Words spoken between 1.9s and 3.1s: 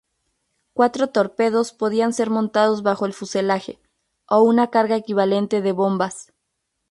ser montados bajo